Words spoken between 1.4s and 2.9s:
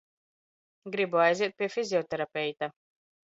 pie fizioterapeita.